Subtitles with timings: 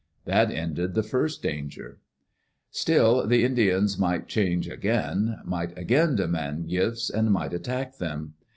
[0.25, 1.99] That ended the first danger.
[2.71, 8.33] Still, the Indians might change again, might again de mand gifts and might attack them.